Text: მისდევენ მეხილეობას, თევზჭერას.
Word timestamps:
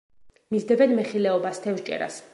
მისდევენ 0.55 0.95
მეხილეობას, 1.01 1.63
თევზჭერას. 1.67 2.23